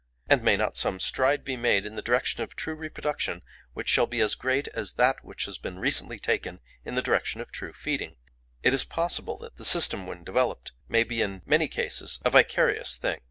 [0.27, 4.07] And may not some stride be made in the direction of true reproduction which shall
[4.07, 7.71] be as great as that which has been recently taken in the direction of true
[7.71, 8.15] feeding?
[8.63, 12.97] "It is possible that the system when developed may be in many cases a vicarious
[12.97, 13.19] thing.